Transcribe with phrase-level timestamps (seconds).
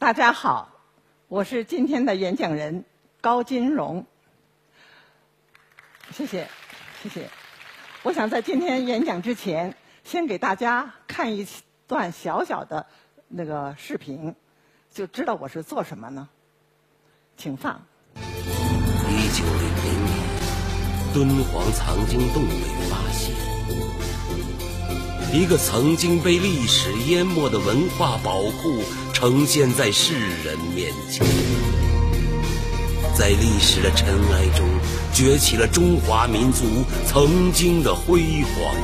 [0.00, 0.70] 大家好，
[1.28, 2.86] 我是今天的演讲人
[3.20, 4.06] 高金荣。
[6.10, 6.48] 谢谢，
[7.02, 7.28] 谢谢。
[8.02, 11.46] 我想在今天演讲之前，先给大家看一
[11.86, 12.86] 段小小的
[13.28, 14.34] 那个视频，
[14.90, 16.26] 就知道我是做什么呢？
[17.36, 17.82] 请放。
[18.16, 20.16] 一九零零年，
[21.12, 22.54] 敦煌藏经洞被
[22.88, 23.36] 发现，
[25.38, 28.82] 一个曾经被历史淹没的文化宝库
[29.20, 31.26] 呈现在世人面前。
[33.14, 34.66] 在历史的尘埃中，
[35.12, 36.64] 崛起了中华民族
[37.06, 38.74] 曾经的辉煌。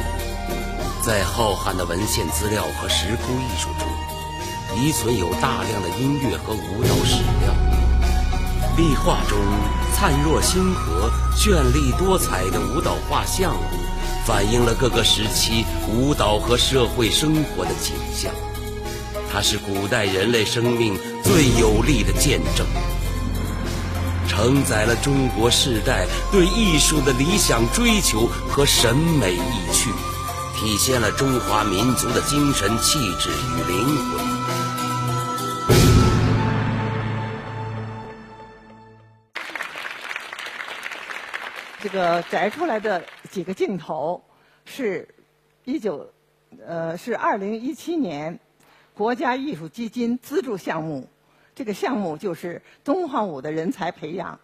[1.02, 3.88] 在浩瀚的文献资料和石窟艺术中，
[4.78, 7.54] 遗存有大量的音乐和舞蹈史料。
[8.76, 9.38] 壁画中
[9.94, 13.56] 灿若星河、绚丽多彩的舞蹈画像，
[14.26, 18.30] 反映了各个时期舞蹈和社会生活的景象。
[19.36, 22.66] 它是古代人类生命最有力的见证。
[24.26, 29.90] 承载了中国世代对艺术的理想追求和审美意趣，
[30.56, 34.24] 体现了中华民族的精神气质与灵魂。
[41.82, 44.24] 这个摘出来的几个镜头
[44.64, 45.06] 是，
[45.66, 46.10] 一九，
[46.66, 48.40] 呃，是二零一七年
[48.96, 51.06] 国家艺术基金资助项目。
[51.54, 54.40] 这个项目就是敦煌舞的人才培养，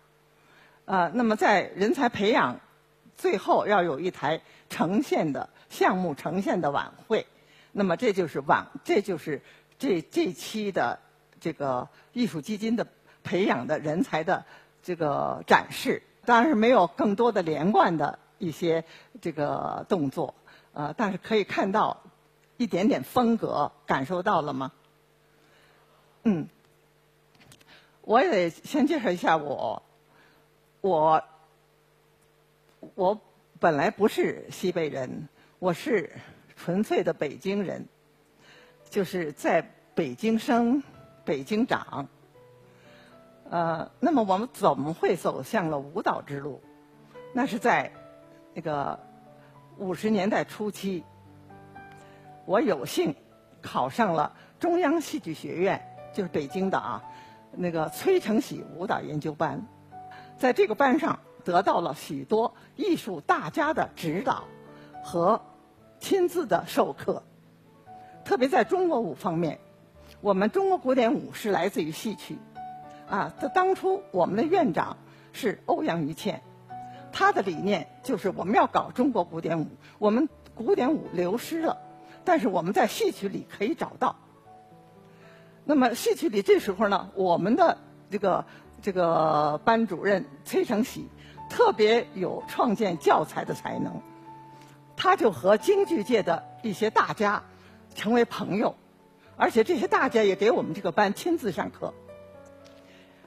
[0.86, 2.61] 呃，那么在人才培养
[3.17, 7.27] 最后要有一台呈现的项目呈现的晚会，
[7.70, 9.42] 那么这就是晚，这就是
[9.78, 10.98] 这这期的
[11.39, 12.87] 这个艺术基金的
[13.22, 14.42] 培养的人才的
[14.83, 18.84] 这个展示，当然是没有更多的连贯的一些
[19.20, 20.34] 这个动作，
[20.72, 22.03] 呃，但是可以看到
[22.62, 24.72] 一点点风格，感受到了吗？
[26.22, 26.48] 嗯。
[28.04, 29.81] 我也先介绍一下我，
[30.81, 31.22] 我
[32.97, 33.20] 我
[33.60, 35.28] 本来不是西北人，
[35.60, 36.10] 我是
[36.56, 37.87] 纯粹的北京人，
[38.91, 39.62] 就是在
[39.94, 40.82] 北京生，
[41.25, 42.08] 北京长。
[43.50, 46.60] 呃，那么我们怎么会走向了舞蹈之路？
[47.32, 47.92] 那是在
[48.53, 48.98] 那个
[49.76, 51.04] 五十年代初期，
[52.47, 53.14] 我有幸
[53.60, 57.03] 考上了中央戏剧学院，就是北京的啊。
[57.54, 59.66] 那个崔成喜舞蹈研究班，
[60.38, 64.44] 在这个班上得到了许多艺术大家的指导
[65.02, 65.42] 和
[66.00, 67.22] 亲自的授课。
[68.25, 69.58] 特别在中国舞方面，
[70.22, 72.38] 我们中国古典舞是来自于戏曲，
[73.06, 74.97] 啊，他当初我们的院长
[75.32, 76.41] 是欧阳予倩，
[77.12, 79.66] 他的理念就是我们要搞中国古典舞，
[79.98, 81.76] 我们古典舞流失了，
[82.25, 84.16] 但是我们在戏曲里可以找到。
[85.65, 87.78] 那么戏曲里这时候呢，我们的
[88.10, 88.44] 这个
[88.81, 91.09] 这个班主任崔成喜
[91.49, 94.00] 特别有创建教材的才能，
[94.97, 97.44] 他就和京剧界的一些大家
[97.94, 98.75] 成为朋友，
[99.37, 101.94] 而且这些大家也给我们这个班亲自上课，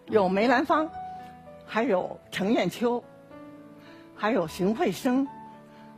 [0.07, 0.89] 有梅兰芳，
[1.66, 3.03] 还有程砚秋，
[4.16, 5.28] 还有荀慧生，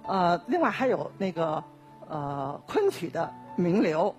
[0.05, 1.63] 呃，另外还有那个
[2.09, 4.15] 呃昆曲的名流，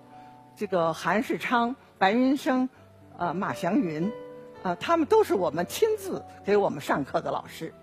[0.55, 1.75] 这个韩世昌。
[1.97, 2.69] 白云生，
[3.17, 4.09] 呃，马祥云，
[4.63, 7.73] 啊，他们都是我们亲自给我们上课的老师，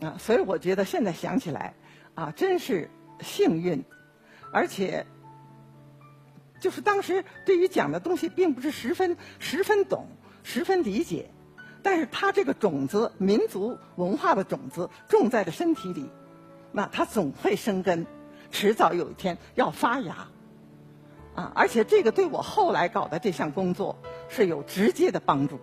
[0.00, 1.72] 啊，所以我觉得现在想起来，
[2.16, 3.80] 啊，真是幸运，
[4.52, 5.06] 而且，
[6.58, 10.08] 就是当时对于讲的东西并不是十分十分懂，
[10.42, 11.30] 十分理解，
[11.84, 16.10] 但是他这个种子，民族文化的种子种在了身体里，
[16.72, 18.04] 那它总会生根，
[18.54, 20.28] 迟早有一天要发芽。
[21.34, 23.98] 啊，而且这个对我后来搞的这项工作
[24.28, 25.58] 是有直接的帮助。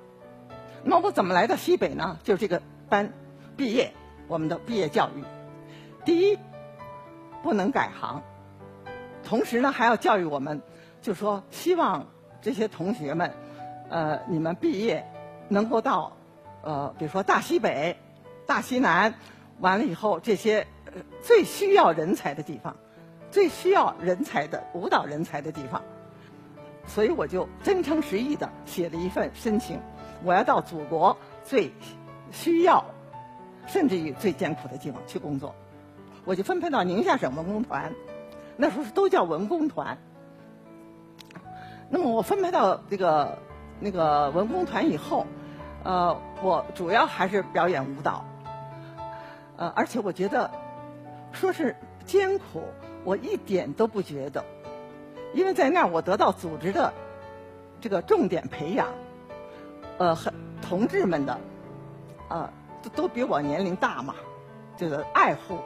[0.83, 2.19] 那我怎么来到西北呢？
[2.23, 3.13] 就是这个班
[3.55, 3.93] 毕业，
[4.27, 5.23] 我们的毕业教育，
[6.03, 6.37] 第一
[7.41, 8.21] 不能改行，
[9.23, 10.61] 同时呢还要教育我们，
[11.01, 12.07] 就说希望
[12.41, 13.31] 这些同学们，
[13.89, 15.09] 呃，你们毕业
[15.47, 16.17] 能够到
[16.63, 17.95] 呃，比如说大西北、
[18.45, 19.13] 大西南，
[19.61, 20.67] 完了以后这些
[21.21, 22.75] 最需要人才的地方。
[23.29, 25.81] 最需要人才的舞蹈人才的地方，
[26.85, 29.79] 所以我就真诚实意的写了一份申请，
[30.25, 31.15] 我要到祖国
[31.45, 31.71] 最
[32.29, 32.83] 需要，
[33.67, 35.55] 甚至于最艰苦的地方去工作，
[36.25, 37.93] 我就分配到宁夏省文工团，
[38.57, 39.97] 那时候都叫文工团。
[41.89, 43.39] 那么我分配到这个
[43.79, 45.25] 那个文工团以后，
[45.85, 48.25] 呃，我主要还是表演舞蹈，
[49.55, 50.51] 呃，而且我觉得
[51.31, 51.75] 说是
[52.05, 52.63] 艰苦。
[53.03, 54.45] 我一点都不觉得，
[55.33, 56.93] 因为在那儿我得到组织的
[57.79, 58.89] 这个重点培养，
[59.97, 60.31] 呃，很
[60.61, 61.39] 同志们的，
[62.27, 64.13] 啊，都都比我年龄大嘛，
[64.77, 65.57] 这个爱护，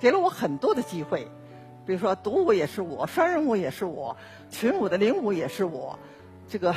[0.00, 1.28] 给了我很多的机会，
[1.84, 4.16] 比如说独舞也是我，双人舞也是我，
[4.48, 5.98] 群舞的领舞也是我，
[6.48, 6.74] 这个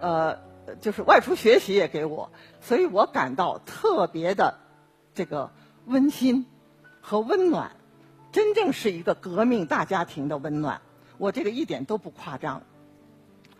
[0.00, 0.38] 呃，
[0.80, 2.30] 就是外出学习也给我，
[2.60, 4.58] 所以我感到特别的
[5.12, 5.50] 这个
[5.86, 6.46] 温馨
[7.06, 7.70] 和温暖，
[8.32, 10.80] 真正是一个革命大家庭的温暖，
[11.18, 12.62] 我这个一点都不夸张。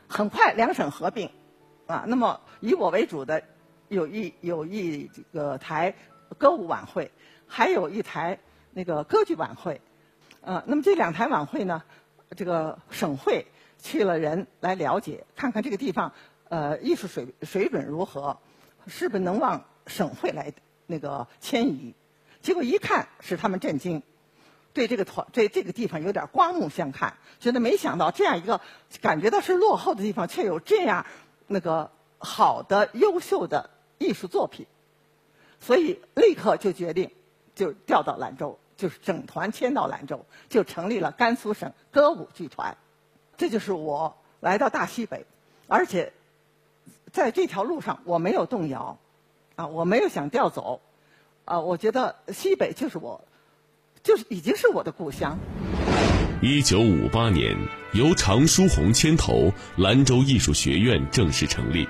[0.09, 1.29] 很快两省合并，
[1.87, 3.43] 啊，那么以我为主的
[3.89, 5.95] 有一有一这个台
[6.39, 7.11] 歌舞晚会，
[7.47, 8.39] 还有一台
[8.73, 9.79] 那个歌剧晚会，
[10.41, 11.83] 呃，那么这两台晚会呢，
[12.35, 13.45] 这个省会
[13.79, 16.11] 去了人来了解，看看这个地方
[16.49, 18.39] 呃艺术水水准如何，
[18.87, 20.51] 是不是能往省会来
[20.87, 21.95] 那个迁移？
[22.45, 24.03] 结果一看，使他们震惊。
[24.75, 28.61] 对这个团，对这个地方有点刮目相看，觉得没想到这样一个
[29.01, 31.07] 感觉到是落后的地方，却有这样
[31.47, 34.67] 那个好的、优秀的艺术作品，
[35.59, 37.13] 所以立刻就决定
[37.55, 42.77] 就调到兰州，就是整团迁到兰州，就成立了甘肃省歌舞剧团。
[43.39, 45.25] 这就是我来到大西北，
[45.67, 46.13] 而且
[47.11, 48.99] 在这条路上我没有动摇，
[49.57, 50.83] 啊，我没有想调走，
[51.45, 53.25] 啊，我觉得西北就是我。
[54.03, 55.39] 就是已经是我的故乡。
[56.43, 57.57] 一九五八年，
[57.95, 61.89] 由常书鸿牵头，兰州艺术学院正式成立。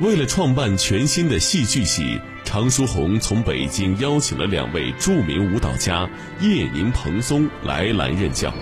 [0.00, 6.10] 为了创办全新的戏剧系，常书鸿从北京邀请了两位著名舞蹈家
[6.40, 8.52] 叶宁、蓬松来兰任教。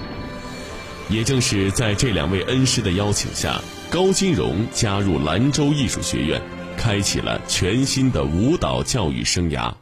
[1.08, 3.58] 也正是在这两位恩师的邀请下，
[3.90, 6.42] 高金荣加入兰州艺术学院，
[6.76, 9.72] 开启了全新的舞蹈教育生涯。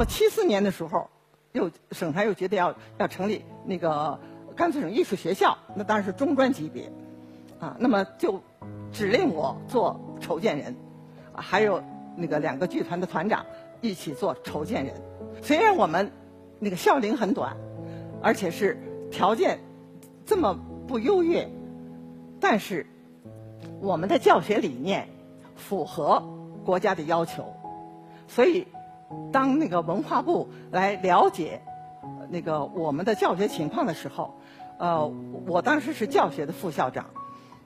[0.00, 1.10] 到了七四年的时候。
[1.52, 4.20] 又省台又决定要要成立那个
[4.54, 6.92] 甘肃省艺术学校，那当然是中专级别，
[7.58, 8.40] 啊，那么就
[8.92, 10.76] 指令我做筹建人，
[11.34, 11.82] 还有
[12.16, 13.44] 那个两个剧团的团长
[13.80, 14.94] 一起做筹建人。
[15.42, 16.12] 虽然我们
[16.60, 17.56] 那个校龄很短，
[18.22, 18.78] 而且是
[19.10, 19.58] 条件
[20.24, 20.56] 这么
[20.86, 21.50] 不优越，
[22.38, 22.86] 但是
[23.80, 25.08] 我们的教学理念
[25.56, 26.22] 符合
[26.64, 27.52] 国家的要求，
[28.28, 28.68] 所以。
[29.32, 31.62] 当那个文化部来了解
[32.28, 34.38] 那个我们的教学情况的时候，
[34.78, 35.12] 呃，
[35.46, 37.06] 我当时是教学的副校长，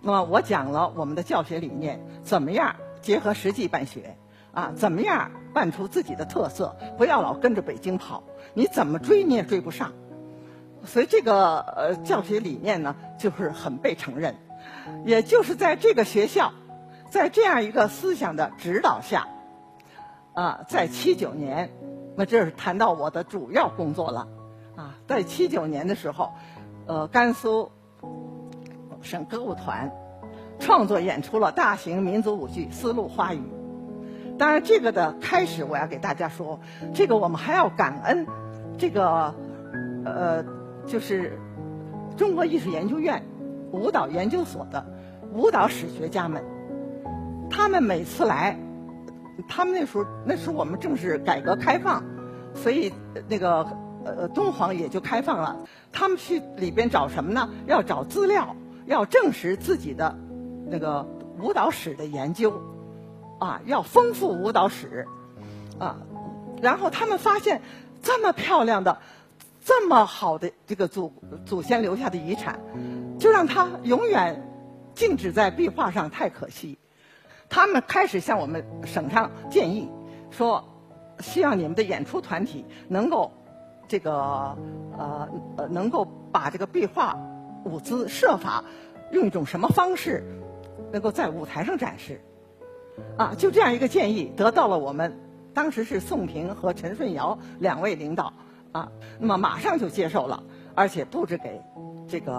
[0.01, 4.17] 那么我讲了我们的教学理念，怎么样结合实际办学，
[4.53, 8.23] 啊，怎么样办出自己的特色，不要老跟着北京跑，
[8.55, 9.93] 你怎么追你也追不上，
[10.85, 14.37] 所以这个呃教学理念呢，就是很被承认，
[15.05, 16.53] 也就是在这个学校，
[17.11, 19.29] 在这样一个思想的指导下。
[20.35, 21.71] 啊，在七九年，
[22.17, 24.27] 那这是谈到我的主要工作了。
[24.75, 26.33] 啊，在七九年的时候，
[26.87, 27.71] 呃，甘肃
[29.01, 29.93] 省歌舞团
[30.59, 33.39] 创作演出了大型民族舞剧《丝路花语》。
[34.37, 36.59] 当然，这个的开始我要给大家说，
[36.93, 38.27] 这个我们还要感恩
[38.77, 39.33] 这个
[40.05, 40.45] 呃，
[40.85, 41.39] 就是
[42.17, 43.25] 中国艺术研究院
[43.71, 44.85] 舞蹈研究所的
[45.33, 46.43] 舞蹈史学家们，
[47.49, 48.59] 他们每次来。
[49.49, 52.03] 他们那时候，那时候我们正是改革开放，
[52.55, 52.93] 所以
[53.29, 53.67] 那个
[54.05, 55.57] 呃敦煌也就开放了。
[55.93, 57.49] 他们去里边找什么呢？
[57.67, 58.55] 要找资料，
[58.87, 60.17] 要证实自己的
[60.69, 61.07] 那个
[61.41, 62.61] 舞蹈史的研究，
[63.39, 65.07] 啊，要丰富舞蹈史，
[65.79, 65.99] 啊，
[66.63, 67.63] 然后他们发现
[68.03, 68.99] 这么漂亮的、
[69.65, 71.13] 这么好的这个祖
[71.45, 72.61] 祖先留下的遗产，
[73.19, 74.49] 就让它永远
[74.95, 76.79] 静止在壁画上，太可惜。
[77.55, 79.89] 他们开始向我们省上建议，
[80.29, 80.65] 说
[81.21, 83.31] 希望你们的演出团体能够
[83.87, 84.13] 这个
[84.99, 87.17] 呃呃能够把这个壁画
[87.65, 88.65] 舞姿设法
[89.13, 90.25] 用一种什么方式
[90.91, 92.21] 能够在舞台上展示
[93.17, 95.17] 啊，就这样一个建议得到了我们
[95.55, 98.33] 当时是宋平和陈顺尧两位领导
[98.73, 98.89] 啊，
[99.21, 100.43] 那么马上就接受了，
[100.75, 101.63] 而且布置给
[102.09, 102.35] 这个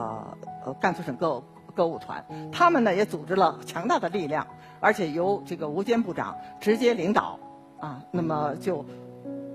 [0.65, 1.41] 呃甘肃省歌
[1.74, 4.45] 歌舞团，他们呢也组织了强大的力量。
[4.86, 7.39] 而且由这个吴坚部长直接领导，
[7.80, 8.86] 啊，那么就，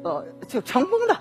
[0.02, 1.20] 呃，就成功的，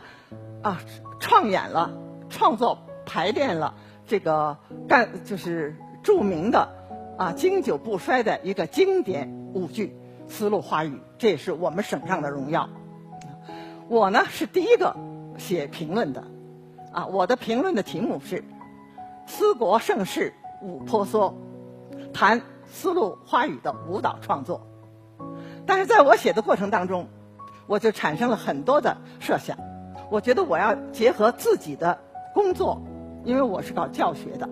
[0.67, 0.81] 啊，
[1.19, 1.91] 创演了、
[2.27, 3.75] 创作、排练了
[4.07, 6.69] 这个干就是著名的，
[7.19, 9.95] 啊，经久不衰的一个经典舞剧
[10.31, 12.67] 《丝路花语》，这也是我们省上的荣耀。
[13.89, 14.95] 我呢是第一个
[15.37, 16.23] 写评论的，
[16.91, 18.39] 啊，我的评论的题目是
[19.27, 21.35] 《思国盛世舞婆娑》，
[22.11, 22.41] 谈。
[22.71, 24.61] 丝路花语的舞蹈创作，
[25.65, 27.07] 但是在我写的过程当中，
[27.67, 29.57] 我就产生了很多的设想。
[30.09, 31.99] 我觉得我要结合自己的
[32.33, 32.81] 工作，
[33.25, 34.49] 因为我是搞教学的，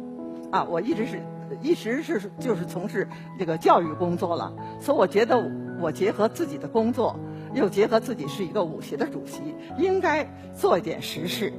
[0.51, 1.21] 啊，我一直是
[1.61, 3.07] 一直是就是从事
[3.39, 5.41] 这个教育工作了，所以我觉得
[5.79, 7.15] 我结合自己的工作，
[7.53, 11.51] 又结合自己是一个舞协的主席，应该做一点实事，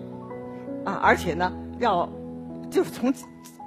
[0.84, 2.08] 啊，而且呢，要
[2.70, 3.12] 就是从，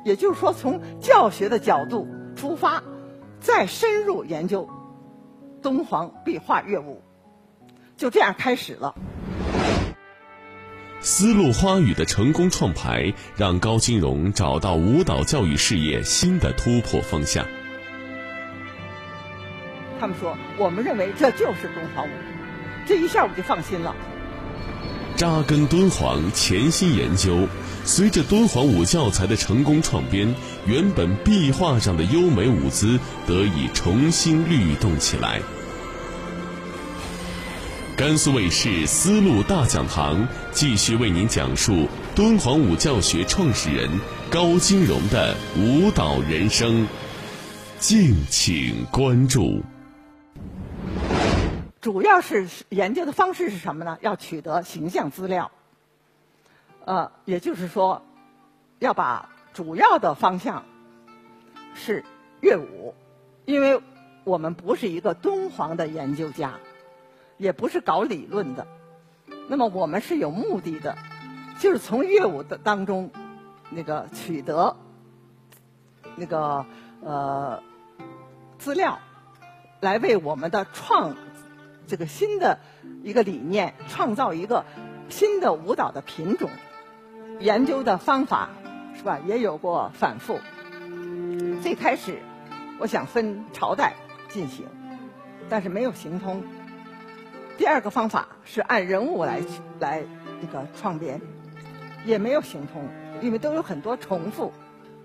[0.06, 2.08] 也就是说从教学的角度
[2.42, 2.82] 出发，
[3.40, 4.68] 再深入研究
[5.62, 7.04] 敦煌壁画乐舞，
[7.96, 8.96] 就这样开始了。
[11.02, 17.46] 丝路花语的成功创牌，让高金荣找到舞蹈教育事业新的突破方向。
[20.00, 22.10] 他们说：“我们认为这就是敦煌舞。”
[22.88, 23.96] 这一下我就放心了。
[25.16, 27.48] 扎根敦煌，潜心研究，
[27.84, 30.34] 随着敦煌舞教材的成功创编，
[30.66, 35.42] 原本壁画上的优美舞姿得以重新律动起来。
[37.98, 43.90] 甘肃卫视《丝路大讲堂》继续为您讲述敦煌舞教学创始人
[44.32, 46.88] 高金荣的舞蹈人生，
[47.78, 49.62] 敬请关注。
[51.80, 53.98] 主要是研究的方式是什么呢？
[54.02, 55.52] 要取得形象资料，
[56.86, 58.02] 呃，也就是说，
[58.80, 60.64] 要把主要的方向
[61.74, 62.04] 是
[62.40, 62.94] 乐舞，
[63.46, 63.82] 因为
[64.24, 66.54] 我们不是一个敦煌的研究家。
[67.38, 68.68] 也不是搞理论的，
[69.48, 70.96] 那么我们是有目的的，
[71.58, 73.10] 就是从乐舞的当中，
[73.72, 74.78] 那个取得
[76.16, 76.64] 那个
[77.04, 77.64] 呃
[78.60, 79.00] 资料，
[79.80, 81.16] 来为我们的创
[81.88, 82.60] 这个新的
[83.02, 84.64] 一个理念创造一个
[85.10, 86.48] 新的舞蹈的品种。
[87.42, 88.50] 研究的方法
[88.96, 89.20] 是吧？
[89.26, 90.40] 也有过反复。
[91.62, 92.20] 最开始
[92.80, 93.94] 我想分朝代
[94.30, 94.68] 进行，
[95.50, 96.44] 但是没有行通。
[97.58, 99.42] 第二个方法是按人物来
[99.80, 100.04] 来
[100.42, 101.22] 这个创编，
[102.06, 102.88] 也没有行通，
[103.22, 104.52] 因为都有很多重复，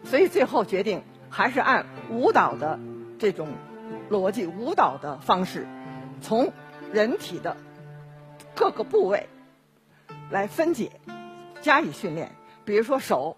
[0.05, 2.79] 所以最后决定还是按舞蹈的
[3.19, 3.49] 这种
[4.11, 5.67] 逻辑、舞蹈的方式，
[6.23, 6.53] 从
[6.93, 7.57] 人体的
[8.55, 9.29] 各个部位
[10.31, 10.93] 来分解，
[11.63, 12.35] 加以训练。
[12.65, 13.37] 比如说手，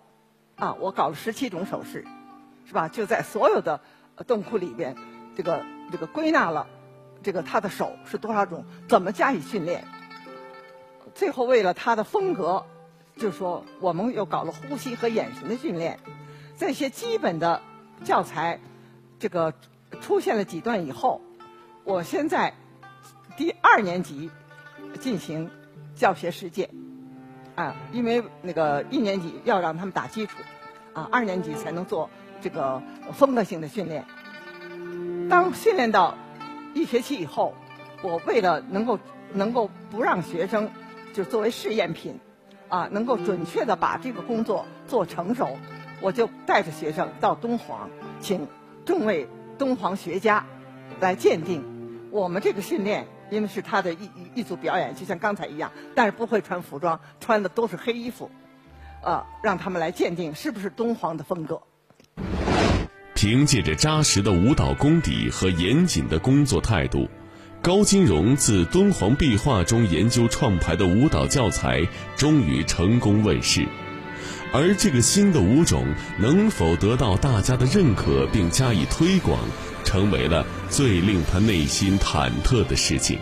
[0.57, 2.05] 啊，我搞了十七种手势，
[2.67, 2.89] 是吧？
[2.89, 3.81] 就在所有的
[4.27, 4.97] 洞窟里边，
[5.37, 6.67] 这个这个归纳了。
[7.21, 8.65] 这个他的手是多少种？
[8.89, 9.85] 怎么加以训练？
[11.15, 12.65] 最后为了他的风格，
[13.17, 15.99] 就说我们又搞了呼吸和眼神的训练。
[16.57, 17.61] 这些基本的
[18.05, 18.61] 教材，
[19.19, 19.53] 这个
[20.01, 21.21] 出现了几段以后，
[21.83, 22.55] 我现在
[23.37, 24.31] 第二年级
[25.01, 25.51] 进行
[25.97, 26.71] 教学实践
[27.59, 30.39] 啊，因为那个一年级要让他们打基础
[30.93, 32.09] 啊，二年级才能做
[32.41, 32.81] 这个
[33.13, 34.05] 风格性的训练。
[35.29, 36.15] 当训练到。
[36.75, 37.55] 一学期以后，
[38.03, 38.99] 我为了能够
[39.33, 40.71] 能够不让学生
[41.13, 42.21] 就作为试验品，
[42.69, 45.57] 啊，能够准确的把这个工作做成熟，
[46.01, 47.89] 我就带着学生到敦煌，
[48.21, 48.47] 请
[48.85, 50.45] 众位敦煌学家
[51.01, 51.65] 来鉴定
[52.13, 58.31] 我们这个训练，因为是他的一一一组表演，就像刚才一样，但是不会穿服装，穿的都是黑衣服，
[59.03, 61.61] 呃，让他们来鉴定是不是敦煌的风格。
[63.15, 67.09] 凭借着扎实的舞蹈功底和严谨的工作态度，
[67.61, 71.85] 高金荣自敦煌壁画中研究创排的舞蹈教材
[72.17, 73.67] 终于成功问世。
[74.51, 75.85] 而这个新的舞种
[76.19, 79.39] 能否得到大家的认可并加以推广，
[79.85, 83.19] 成为了最令他内心忐忑的事情。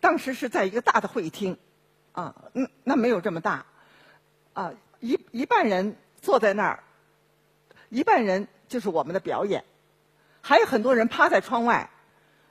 [0.00, 1.56] 当时是在一个大的会议厅，
[2.12, 3.66] 啊，嗯，那没有这么大，
[4.52, 6.82] 啊，一一半人坐在那儿。
[7.88, 9.64] 一半人就是我们的表演，
[10.40, 11.88] 还有很多人趴在窗外，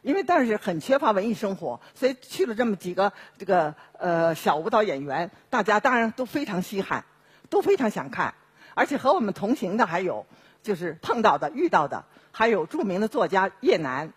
[0.04, 7.06] 因为但是很缺乏文艺生活，所以去了这么几个这个呃小舞蹈演员，大家当然都非常稀罕，
[7.50, 8.36] 都非常想看，
[8.76, 10.26] 而且和我们同行的还有
[10.62, 14.12] 就是碰到的遇到的，还有著名的作家叶楠，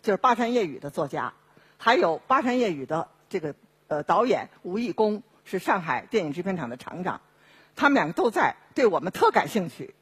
[0.00, 1.34] 就是巴山夜雨的作家，
[1.76, 3.54] 还有巴山夜雨的这个
[3.88, 7.20] 呃导演吴义工，是上海电影制片厂的厂长，
[7.74, 9.94] 他们两个都在，对我们特感兴趣。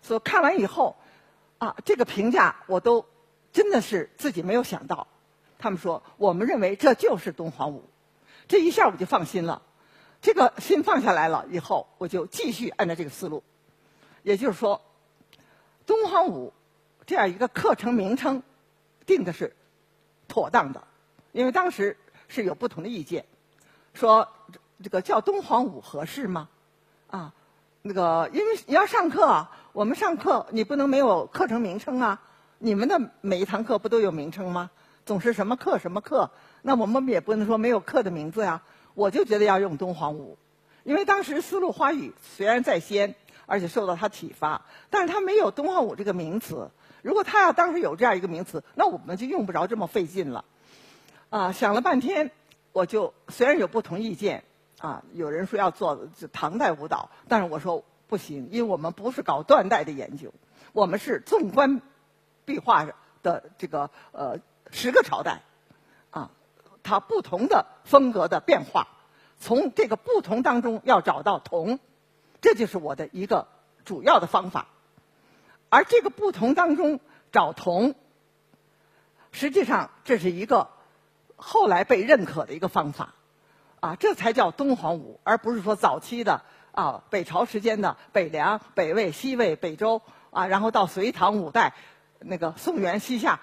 [0.00, 0.96] 所看完以后，
[1.58, 3.04] 啊，这个评价我都
[3.56, 5.06] 真的是自己没有想到。
[5.58, 7.84] 他们说，我们认为这就是敦煌舞，
[8.48, 9.62] 这一下我就放心了。
[10.20, 13.42] 这个心放下来了以后，我就继续按照这个思路。
[14.22, 14.82] 也就是说，
[15.86, 16.52] 敦煌舞
[17.06, 18.42] 这样一个课程名称
[19.06, 19.56] 定的是
[20.28, 20.86] 妥当的，
[21.32, 21.96] 因为当时
[22.28, 23.24] 是有不同的意见，
[23.94, 24.28] 说
[24.84, 26.50] 这个叫敦煌舞合适吗？
[27.08, 27.32] 啊，
[27.80, 29.48] 那个因为你要上课。
[29.72, 32.22] 我们上课，你不能没有课程名称啊！
[32.58, 34.70] 你们的每一堂课不都有名称吗？
[35.04, 36.30] 总是什么课什么课，
[36.62, 38.62] 那我们也不能说没有课的名字呀。
[38.94, 40.38] 我就觉得要用敦煌舞，
[40.82, 44.62] 因为当时丝路花语虽然在先，而且受到他启发。
[44.88, 46.70] 但是他没有敦煌舞这个名词。
[47.02, 50.44] 如果他要当时有这样一个名词，那我们就用不着这么费劲了。
[51.28, 52.30] 啊，想了半天，
[52.72, 54.44] 我就虽然有不同意见，
[54.78, 60.32] 啊，有人说要做唐代舞蹈，但是我说不行，因为我们不是搞断代的研究，
[60.72, 61.82] 我们是纵观
[62.46, 62.86] 壁画
[63.22, 64.38] 的这个呃
[64.70, 65.42] 十个朝代，
[66.10, 66.30] 啊，
[66.82, 68.88] 它不同的风格的变化，
[69.38, 71.78] 从这个不同当中要找到同，
[72.40, 73.48] 这就是我的一个
[73.84, 74.68] 主要的方法。
[75.68, 77.00] 而这个不同当中
[77.32, 77.96] 找同，
[79.32, 80.68] 实际上这是一个
[81.34, 83.14] 后来被认可的一个方法，
[83.80, 90.00] 啊，这才叫敦煌舞，而不是说早期的啊北朝时间的北凉、北魏、西魏、北周
[90.30, 91.74] 啊，然后到隋唐五代，
[92.20, 93.40] 那个宋元西夏，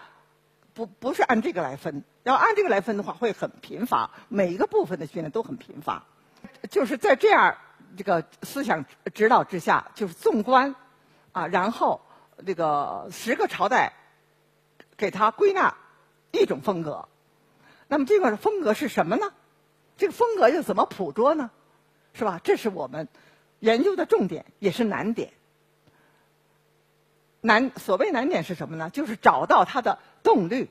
[0.74, 6.06] 不不是按这个来分，要按这个来分的话会很贫乏，每一个部分的训练都很贫乏，
[6.70, 7.58] 就是在这样
[7.98, 10.75] 这个思想指导之下，就是纵观
[11.32, 12.01] 啊，然后。
[12.46, 13.94] 这个十个朝代，
[14.98, 15.75] 给它归纳
[16.32, 17.08] 一种风格，
[17.88, 19.32] 那么这个风格是什么呢？
[19.98, 21.51] 这个风格又怎么捕捉呢？
[22.13, 22.42] 是吧？
[22.44, 23.08] 这是我们
[23.60, 25.32] 研究的重点，也是难点。
[27.45, 28.89] 难所谓难点是什么呢？
[28.89, 30.69] 就是找到它的动律。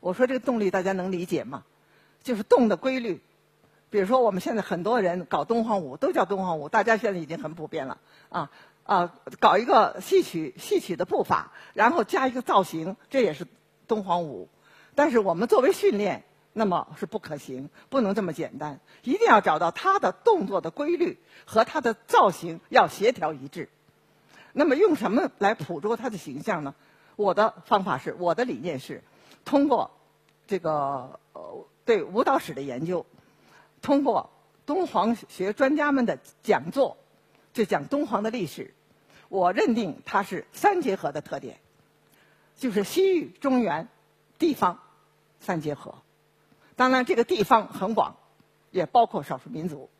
[0.00, 1.62] 我说这个动力大家能理解吗？
[2.24, 3.22] 就是动的规律。
[3.90, 8.50] 比如说我们现在很多人搞东方舞都叫东方舞，大家现在已经很普遍了啊。
[8.84, 13.46] 啊，搞一个戏曲戏曲的步伐，然后加一个造型，这也是
[13.86, 14.48] 东皇舞。
[14.96, 23.68] 但是我们作为训练，那么是不可行，不能这么简单，一定要找到它的动作的规律和它的造型要协调一致。
[24.52, 26.74] 那么用什么来捕捉他的形象呢？
[27.16, 29.02] 我的方法是，我的理念是，
[29.44, 29.90] 通过
[30.46, 33.06] 这个呃对舞蹈史的研究，
[33.82, 34.30] 通过
[34.66, 36.96] 敦煌学专家们的讲座。
[37.52, 38.74] 就讲敦煌的历史，
[39.28, 41.58] 我认定它是三结合的特点，
[42.56, 43.88] 就是西域、中原、
[44.38, 44.78] 地方
[45.40, 45.96] 三结合。
[46.76, 48.14] 当然，这个地方很广，
[48.70, 49.90] 也包括少数民族，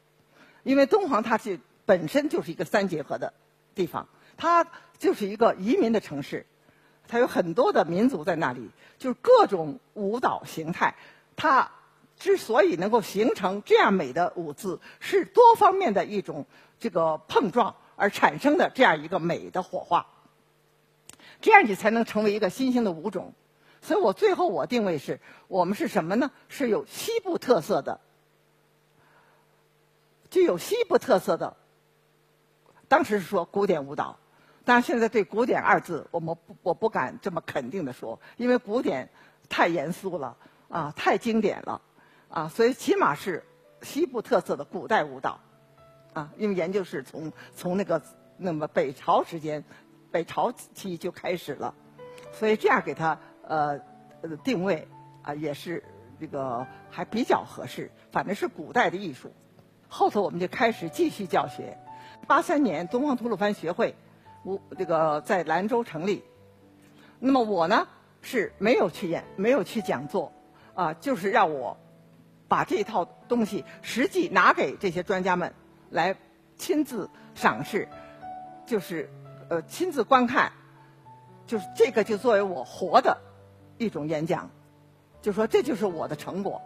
[0.62, 3.34] 因为敦煌它是本身就是一个三结合的
[3.74, 4.06] 地方，
[4.40, 4.66] 它
[4.98, 6.46] 就是一个移民的城市，
[7.06, 10.94] 它有很多的民族在那里，就是各种舞蹈形态。
[11.36, 11.70] 它
[12.16, 16.46] 之所以能够形成这样美的舞姿，是多方面的一种。
[16.82, 20.06] 这个碰撞而产生的这样一个美的火花，
[21.42, 23.34] 这样你才能成为一个新兴的舞种。
[23.82, 26.30] 所以我最后我定位是我们是什么呢？
[26.48, 28.00] 是有西部特色的，
[30.30, 31.54] 具有西部特色的。
[32.88, 34.18] 当时是说古典舞蹈，
[34.70, 39.08] 但是现在对“古典”二字，我们不我不敢这么肯定的说，因为古典
[39.48, 40.36] 太严肃了
[40.68, 41.82] 啊，太经典了
[42.28, 43.44] 啊，所以起码是
[43.82, 45.40] 西部特色的古代舞蹈。
[46.12, 48.00] 啊，因为研究是从从那个
[48.36, 49.64] 那么北朝时间，
[50.12, 51.74] 北朝期就开始了，
[52.32, 53.76] 所以这样给他呃
[54.44, 54.86] 定位
[55.22, 55.82] 啊也是
[56.20, 57.90] 这个还比较合适。
[58.12, 59.32] 反正是古代的艺术，
[59.88, 61.76] 后头我们就开始继续教学。
[62.28, 63.96] 八三年东方吐鲁番学会，
[64.42, 66.24] 我这个在兰州成立。
[67.18, 67.86] 那么我呢
[68.22, 70.32] 是没有去演，没有去讲座，
[70.74, 71.76] 啊，就是让我
[72.48, 75.52] 把这套东西实际拿给这些专家们。
[75.90, 76.14] 来
[76.56, 77.88] 亲自赏识，
[78.64, 79.10] 就是
[79.48, 80.52] 呃亲自观看，
[81.48, 83.18] 就是这个就作为我活的
[83.76, 84.48] 一种演讲，
[85.20, 86.62] 就说这就是我的成果。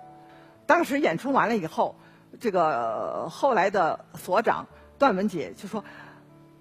[0.67, 1.97] 当时演出完了以后，
[2.39, 4.67] 这个后来的所长
[4.99, 5.83] 段文杰就说：“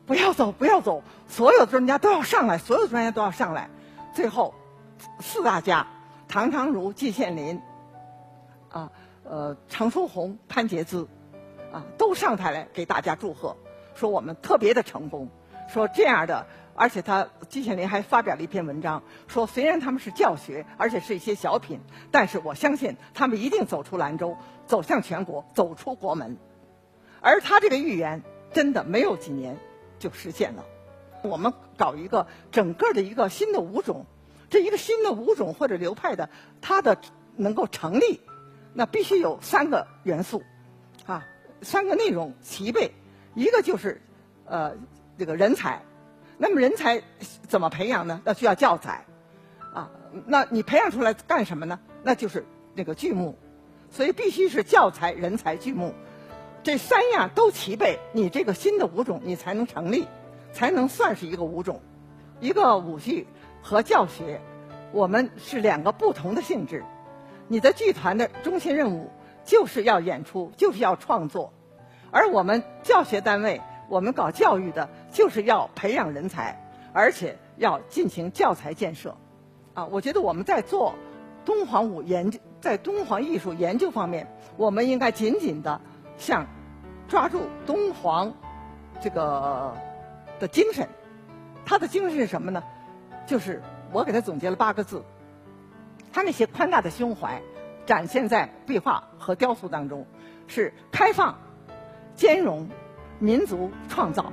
[0.06, 3.70] 不要走，不要走，所有的专家都要上来，所有的专家都要上来。”
[4.14, 4.54] 最后
[5.20, 5.88] 四大家
[6.28, 7.62] 唐长儒、季羡林，
[8.70, 8.92] 啊
[9.24, 11.08] 呃常书鸿、潘杰资。
[11.74, 13.58] 啊，都上台来给大家祝贺，
[13.96, 15.28] 说我们特别的成功，
[15.68, 21.80] 说这样的，而且他季羡林还发表了一篇文章，说虽然他们是教学，而且是一些小品，
[22.12, 24.38] 但是我相信他们一定走出兰州，
[24.68, 26.38] 走向全国，走出国门。
[27.22, 29.58] 而他这个预言真的没有几年
[30.04, 30.66] 就实现了。
[31.22, 34.06] 我们搞一个整个的一个新的舞种，
[34.50, 36.98] 这一个新的舞种或者流派的，它的
[37.38, 38.20] 能够成立，
[38.74, 40.44] 那必须有三个元素，
[41.06, 41.26] 啊。
[41.62, 42.92] 三个内容齐备，
[43.36, 44.02] 一个就是，
[44.44, 44.76] 呃，
[45.18, 45.82] 这个人才。
[46.38, 47.02] 那么人才
[47.48, 48.22] 怎么培养呢？
[48.26, 49.06] 那需要教材，
[49.74, 49.90] 啊，
[50.26, 51.80] 那你培养出来干什么呢？
[52.04, 53.38] 那就是那个剧目，
[53.92, 55.94] 所以必须是教材、人才、剧目，
[56.64, 60.08] 这三样都齐备，你这个新的舞种你才能成立，
[60.52, 61.82] 才能算是一个舞种。
[62.40, 63.28] 一个舞剧
[63.62, 64.42] 和教学，
[64.92, 66.84] 我们是两个不同的性质。
[67.48, 69.12] 你的剧团的中心任务。
[69.46, 71.52] 就是要演出，就是要创作，
[72.12, 76.58] 而我们教学单位，我们搞教育的就是要培养人才，
[76.94, 79.14] 而且要进行教材建设。
[79.74, 80.96] 啊，我觉得我们在做
[81.44, 85.82] 敦煌舞研究，在敦煌艺术研究方面，我们应该紧紧的
[86.24, 86.48] 像
[87.10, 88.34] 抓住敦煌
[89.02, 89.76] 这个
[90.40, 90.88] 的精神。
[91.66, 92.64] 他的精神是什么呢？
[93.28, 95.04] 就是我给他总结了八个字。
[96.14, 97.42] 他那些宽大的胸怀，
[97.86, 100.06] 展现在壁画和雕塑当中，
[100.48, 101.38] 是开放、
[102.16, 102.70] 兼容、
[103.20, 104.32] 民族创造。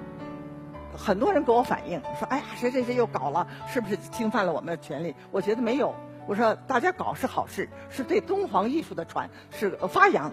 [0.96, 5.94] 很多人给我反映说：“哎呀，谁谁谁又搞了，是不是侵犯了我们的权利？”我觉得没有。
[6.26, 10.32] 我说大家搞是好事，是对敦煌艺术的传是发扬。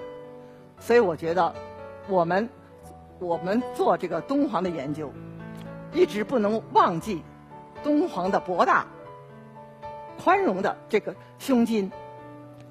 [0.79, 1.53] 所以我觉得，
[2.07, 2.49] 我们
[3.19, 5.11] 我们做这个敦煌的研究，
[5.93, 7.23] 一直不能忘记
[7.83, 8.85] 敦煌的博大。
[10.23, 11.91] 宽容的这个胸襟，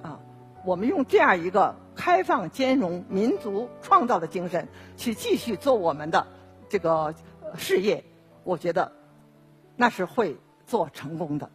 [0.03, 0.19] 啊，
[0.65, 6.27] 我们用这样一个开放、兼容、民族创造的精神去继续做我们的
[6.69, 7.15] 这个
[7.57, 8.05] 事业，
[8.43, 8.91] 我觉得
[9.77, 11.49] 那是会做成功的。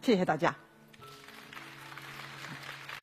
[0.00, 0.56] 谢谢大家。